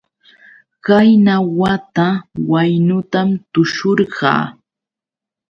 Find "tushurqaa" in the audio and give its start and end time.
3.51-4.43